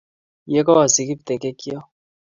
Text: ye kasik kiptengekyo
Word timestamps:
ye 0.51 0.61
kasik 0.67 1.07
kiptengekyo 1.07 1.77